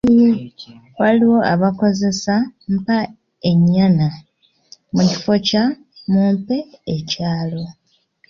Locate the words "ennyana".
3.49-4.07